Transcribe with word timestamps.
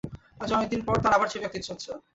আজ 0.39 0.49
অনেক 0.53 0.67
দিন 0.69 0.81
পর 0.87 0.95
তার 1.03 1.13
আবার 1.13 1.27
ছবি 1.31 1.43
আঁকতে 1.45 1.57
ইচ্ছা 1.59 1.73
হচ্ছে। 1.73 1.89